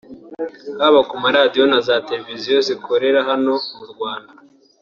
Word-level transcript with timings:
haba 0.79 1.01
ku 1.09 1.15
maradiyo 1.23 1.65
na 1.71 1.79
za 1.87 1.95
televiziyo 2.09 2.57
zikorera 2.67 3.19
hano 3.29 3.53
mu 3.77 3.85
Rwanda 3.91 4.31